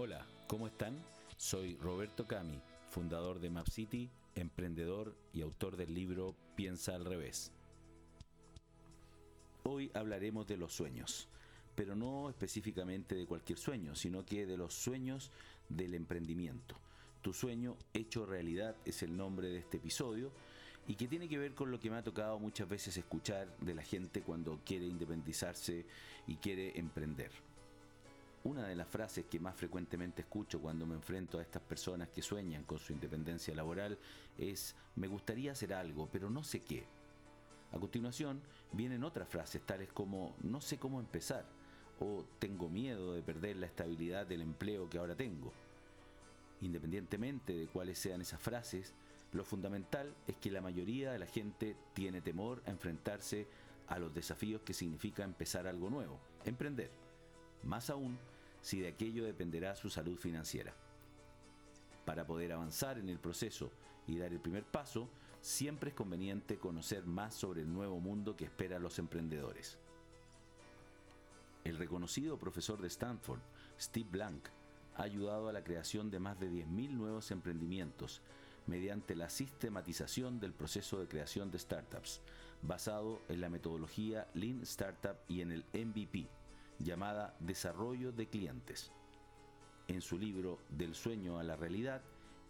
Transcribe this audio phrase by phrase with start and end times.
[0.00, 0.96] Hola, ¿cómo están?
[1.38, 7.50] Soy Roberto Cami, fundador de MapCity, emprendedor y autor del libro Piensa al revés.
[9.64, 11.26] Hoy hablaremos de los sueños,
[11.74, 15.32] pero no específicamente de cualquier sueño, sino que de los sueños
[15.68, 16.76] del emprendimiento.
[17.20, 20.30] Tu sueño hecho realidad es el nombre de este episodio
[20.86, 23.74] y que tiene que ver con lo que me ha tocado muchas veces escuchar de
[23.74, 25.84] la gente cuando quiere independizarse
[26.28, 27.47] y quiere emprender.
[28.48, 32.22] Una de las frases que más frecuentemente escucho cuando me enfrento a estas personas que
[32.22, 33.98] sueñan con su independencia laboral
[34.38, 36.86] es me gustaría hacer algo, pero no sé qué.
[37.72, 38.40] A continuación
[38.72, 41.44] vienen otras frases tales como no sé cómo empezar
[42.00, 45.52] o tengo miedo de perder la estabilidad del empleo que ahora tengo.
[46.62, 48.94] Independientemente de cuáles sean esas frases,
[49.32, 53.46] lo fundamental es que la mayoría de la gente tiene temor a enfrentarse
[53.88, 56.90] a los desafíos que significa empezar algo nuevo, emprender.
[57.62, 58.16] Más aún
[58.62, 60.74] si de aquello dependerá su salud financiera.
[62.04, 63.70] Para poder avanzar en el proceso
[64.06, 65.08] y dar el primer paso,
[65.40, 69.78] siempre es conveniente conocer más sobre el nuevo mundo que espera a los emprendedores.
[71.64, 73.40] El reconocido profesor de Stanford,
[73.78, 74.48] Steve Blank,
[74.96, 78.22] ha ayudado a la creación de más de 10.000 nuevos emprendimientos
[78.66, 82.20] mediante la sistematización del proceso de creación de startups,
[82.62, 86.28] basado en la metodología Lean Startup y en el MVP,
[86.78, 88.92] llamada Desarrollo de Clientes.
[89.88, 92.02] En su libro Del sueño a la realidad,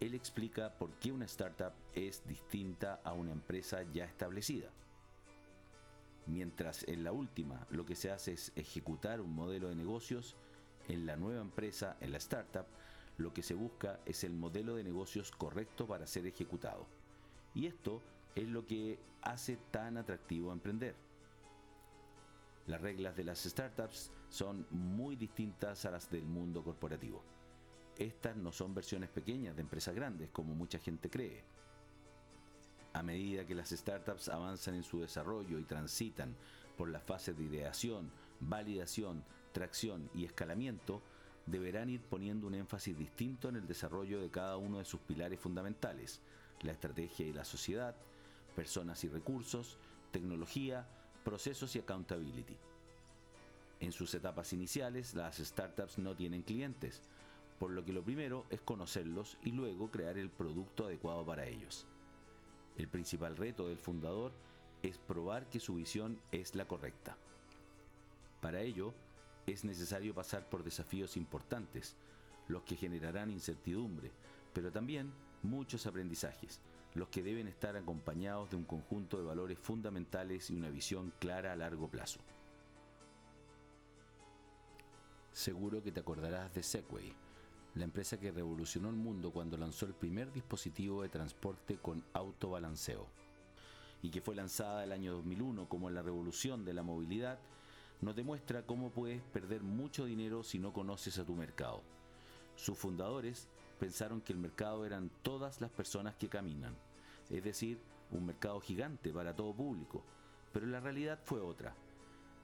[0.00, 4.70] él explica por qué una startup es distinta a una empresa ya establecida.
[6.26, 10.36] Mientras en la última lo que se hace es ejecutar un modelo de negocios,
[10.88, 12.66] en la nueva empresa, en la startup,
[13.18, 16.86] lo que se busca es el modelo de negocios correcto para ser ejecutado.
[17.54, 18.02] Y esto
[18.34, 20.94] es lo que hace tan atractivo emprender.
[22.66, 27.22] Las reglas de las startups son muy distintas a las del mundo corporativo.
[27.98, 31.44] Estas no son versiones pequeñas de empresas grandes como mucha gente cree.
[32.92, 36.36] A medida que las startups avanzan en su desarrollo y transitan
[36.76, 41.02] por las fases de ideación, validación, tracción y escalamiento,
[41.46, 45.40] deberán ir poniendo un énfasis distinto en el desarrollo de cada uno de sus pilares
[45.40, 46.20] fundamentales,
[46.62, 47.96] la estrategia y la sociedad,
[48.54, 49.78] personas y recursos,
[50.12, 50.86] tecnología,
[51.24, 52.56] procesos y accountability.
[53.80, 57.02] En sus etapas iniciales, las startups no tienen clientes,
[57.58, 61.86] por lo que lo primero es conocerlos y luego crear el producto adecuado para ellos.
[62.76, 64.32] El principal reto del fundador
[64.82, 67.16] es probar que su visión es la correcta.
[68.40, 68.94] Para ello,
[69.46, 71.96] es necesario pasar por desafíos importantes,
[72.48, 74.10] los que generarán incertidumbre,
[74.52, 75.12] pero también
[75.42, 76.60] muchos aprendizajes,
[76.94, 81.52] los que deben estar acompañados de un conjunto de valores fundamentales y una visión clara
[81.52, 82.20] a largo plazo.
[85.32, 87.14] Seguro que te acordarás de Segway,
[87.74, 93.06] la empresa que revolucionó el mundo cuando lanzó el primer dispositivo de transporte con autobalanceo,
[94.02, 97.38] y que fue lanzada el año 2001 como la revolución de la movilidad,
[98.02, 101.82] nos demuestra cómo puedes perder mucho dinero si no conoces a tu mercado.
[102.56, 103.48] Sus fundadores
[103.82, 106.76] pensaron que el mercado eran todas las personas que caminan,
[107.28, 107.80] es decir,
[108.12, 110.04] un mercado gigante para todo público,
[110.52, 111.74] pero la realidad fue otra.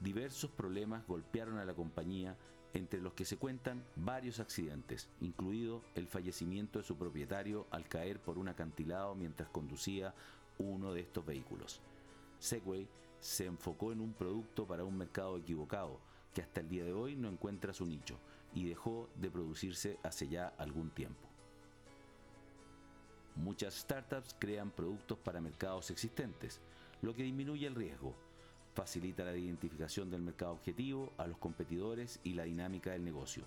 [0.00, 2.38] Diversos problemas golpearon a la compañía,
[2.72, 8.18] entre los que se cuentan varios accidentes, incluido el fallecimiento de su propietario al caer
[8.18, 10.14] por un acantilado mientras conducía
[10.56, 11.82] uno de estos vehículos.
[12.38, 12.88] Segway
[13.20, 16.00] se enfocó en un producto para un mercado equivocado,
[16.32, 18.18] que hasta el día de hoy no encuentra su nicho
[18.54, 21.25] y dejó de producirse hace ya algún tiempo.
[23.36, 26.60] Muchas startups crean productos para mercados existentes,
[27.02, 28.14] lo que disminuye el riesgo,
[28.74, 33.44] facilita la identificación del mercado objetivo, a los competidores y la dinámica del negocio,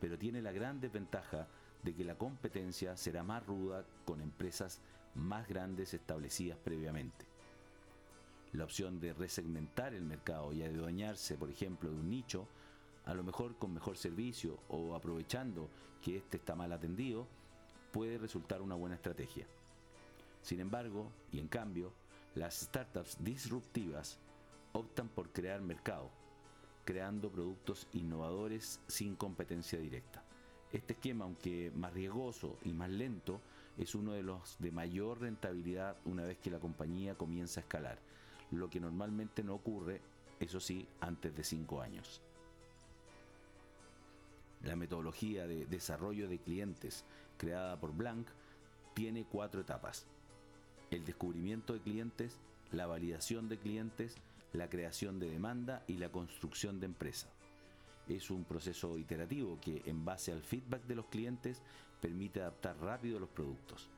[0.00, 1.46] pero tiene la gran desventaja
[1.82, 4.80] de que la competencia será más ruda con empresas
[5.14, 7.26] más grandes establecidas previamente.
[8.52, 12.46] La opción de resegmentar el mercado y adueñarse, por ejemplo, de un nicho,
[13.06, 15.68] a lo mejor con mejor servicio o aprovechando
[16.02, 17.26] que éste está mal atendido,
[17.92, 19.46] puede resultar una buena estrategia.
[20.42, 21.92] Sin embargo, y en cambio,
[22.34, 24.18] las startups disruptivas
[24.72, 26.10] optan por crear mercado,
[26.84, 30.24] creando productos innovadores sin competencia directa.
[30.72, 33.40] Este esquema, aunque más riesgoso y más lento,
[33.76, 37.98] es uno de los de mayor rentabilidad una vez que la compañía comienza a escalar,
[38.50, 40.00] lo que normalmente no ocurre,
[40.40, 42.22] eso sí, antes de 5 años.
[44.62, 47.04] La metodología de desarrollo de clientes
[47.36, 48.28] creada por Blank
[48.94, 50.06] tiene cuatro etapas.
[50.90, 52.38] El descubrimiento de clientes,
[52.70, 54.16] la validación de clientes,
[54.52, 57.28] la creación de demanda y la construcción de empresa.
[58.08, 61.62] es un proceso iterativo que en base al feedback de los clientes
[62.00, 63.88] permite adaptar rápido los productos.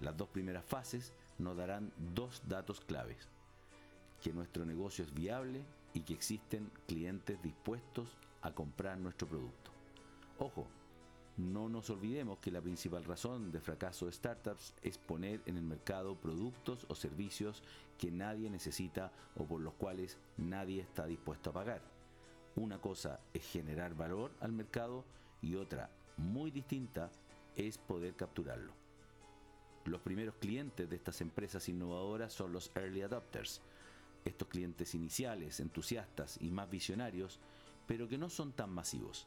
[0.00, 3.28] Las dos primeras fases nos darán dos datos claves.
[4.22, 5.62] Que nuestro negocio es viable
[5.92, 9.73] y que existen clientes dispuestos a comprar nuestro producto.
[10.38, 10.66] Ojo,
[11.36, 15.62] no nos olvidemos que la principal razón de fracaso de startups es poner en el
[15.62, 17.62] mercado productos o servicios
[17.98, 21.82] que nadie necesita o por los cuales nadie está dispuesto a pagar.
[22.56, 25.04] Una cosa es generar valor al mercado
[25.40, 27.10] y otra, muy distinta,
[27.56, 28.72] es poder capturarlo.
[29.84, 33.60] Los primeros clientes de estas empresas innovadoras son los early adopters,
[34.24, 37.38] estos clientes iniciales, entusiastas y más visionarios,
[37.86, 39.26] pero que no son tan masivos.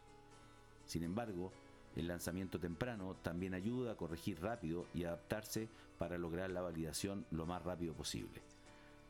[0.88, 1.51] Sin embargo,
[1.95, 5.68] el lanzamiento temprano también ayuda a corregir rápido y adaptarse
[5.98, 8.42] para lograr la validación lo más rápido posible.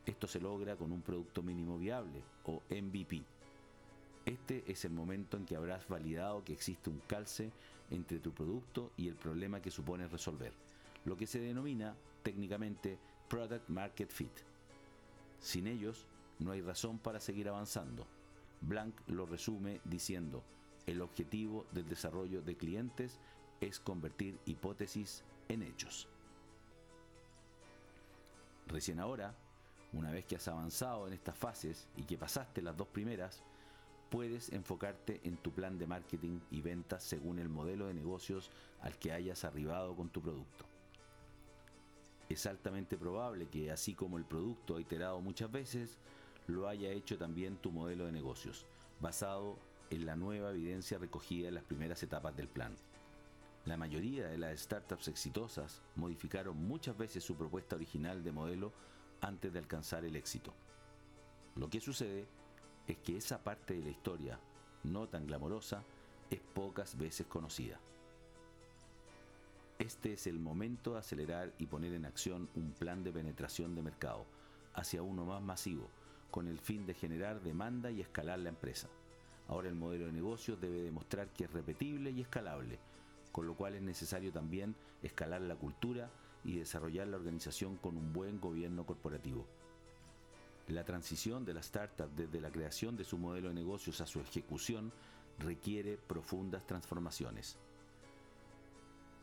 [0.05, 3.23] Esto se logra con un producto mínimo viable o MVP.
[4.25, 7.51] Este es el momento en que habrás validado que existe un calce
[7.91, 10.53] entre tu producto y el problema que supone resolver,
[11.05, 12.97] lo que se denomina técnicamente
[13.29, 14.31] Product Market Fit.
[15.39, 16.05] Sin ellos,
[16.39, 18.05] no hay razón para seguir avanzando.
[18.61, 20.43] Blank lo resume diciendo,
[20.87, 23.19] el objetivo del desarrollo de clientes
[23.61, 26.07] es convertir hipótesis en hechos.
[28.67, 29.35] Recién ahora,
[29.93, 33.43] una vez que has avanzado en estas fases y que pasaste las dos primeras,
[34.09, 38.49] puedes enfocarte en tu plan de marketing y ventas según el modelo de negocios
[38.81, 40.65] al que hayas arribado con tu producto.
[42.29, 45.97] Es altamente probable que, así como el producto ha iterado muchas veces,
[46.47, 48.65] lo haya hecho también tu modelo de negocios,
[48.99, 49.57] basado
[49.89, 52.75] en la nueva evidencia recogida en las primeras etapas del plan.
[53.65, 58.71] La mayoría de las startups exitosas modificaron muchas veces su propuesta original de modelo
[59.21, 60.53] antes de alcanzar el éxito.
[61.55, 62.27] Lo que sucede
[62.87, 64.39] es que esa parte de la historia,
[64.83, 65.83] no tan glamorosa,
[66.29, 67.79] es pocas veces conocida.
[69.79, 73.81] Este es el momento de acelerar y poner en acción un plan de penetración de
[73.81, 74.25] mercado
[74.73, 75.89] hacia uno más masivo,
[76.31, 78.87] con el fin de generar demanda y escalar la empresa.
[79.47, 82.79] Ahora el modelo de negocio debe demostrar que es repetible y escalable,
[83.31, 86.09] con lo cual es necesario también escalar la cultura
[86.43, 89.45] y desarrollar la organización con un buen gobierno corporativo.
[90.67, 94.19] La transición de la startup desde la creación de su modelo de negocios a su
[94.19, 94.91] ejecución
[95.39, 97.57] requiere profundas transformaciones.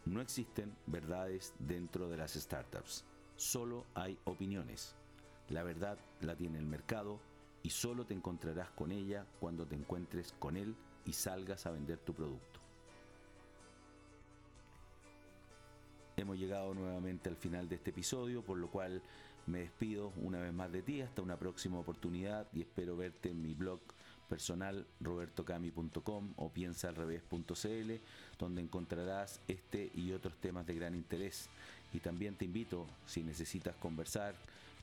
[0.07, 3.05] No existen verdades dentro de las startups,
[3.37, 4.95] solo hay opiniones.
[5.49, 7.21] La verdad la tiene el mercado
[7.65, 10.77] y solo te encontrarás con ella cuando te encuentres con él
[11.07, 12.61] y salgas a vender tu producto.
[16.17, 19.03] Hemos llegado nuevamente al final de este episodio, por lo cual
[19.47, 23.43] me despido una vez más de ti hasta una próxima oportunidad y espero verte en
[23.43, 23.81] mi blog
[24.29, 27.93] personal robertocami.com o piensaalrevés.cl
[28.39, 31.49] donde encontrarás este y otros temas de gran interés
[31.93, 34.35] y también te invito si necesitas conversar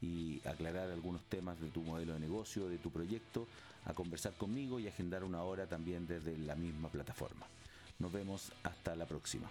[0.01, 3.47] y aclarar algunos temas de tu modelo de negocio, de tu proyecto,
[3.85, 7.45] a conversar conmigo y agendar una hora también desde la misma plataforma.
[7.99, 9.49] Nos vemos hasta la próxima.